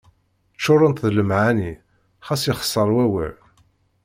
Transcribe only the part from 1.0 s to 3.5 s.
d lemɛani xas yexseṛ wawal.